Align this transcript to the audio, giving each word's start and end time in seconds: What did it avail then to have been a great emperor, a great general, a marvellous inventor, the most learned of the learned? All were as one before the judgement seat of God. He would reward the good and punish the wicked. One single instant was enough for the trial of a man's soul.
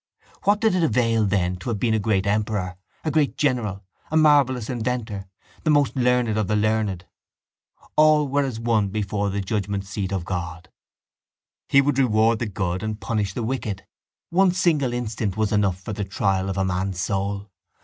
What 0.45 0.61
did 0.61 0.73
it 0.73 0.81
avail 0.81 1.25
then 1.27 1.57
to 1.57 1.69
have 1.69 1.77
been 1.77 1.93
a 1.93 1.99
great 1.99 2.25
emperor, 2.25 2.75
a 3.03 3.11
great 3.11 3.37
general, 3.37 3.83
a 4.09 4.17
marvellous 4.17 4.67
inventor, 4.67 5.27
the 5.63 5.69
most 5.69 5.95
learned 5.95 6.35
of 6.39 6.47
the 6.47 6.55
learned? 6.55 7.05
All 7.95 8.27
were 8.27 8.43
as 8.43 8.59
one 8.59 8.87
before 8.89 9.29
the 9.29 9.41
judgement 9.41 9.85
seat 9.85 10.11
of 10.11 10.25
God. 10.25 10.71
He 11.69 11.81
would 11.81 11.99
reward 11.99 12.39
the 12.39 12.47
good 12.47 12.81
and 12.81 12.99
punish 12.99 13.35
the 13.35 13.43
wicked. 13.43 13.85
One 14.31 14.53
single 14.53 14.91
instant 14.91 15.37
was 15.37 15.51
enough 15.51 15.79
for 15.79 15.93
the 15.93 16.03
trial 16.03 16.49
of 16.49 16.57
a 16.57 16.65
man's 16.65 16.99
soul. 16.99 17.51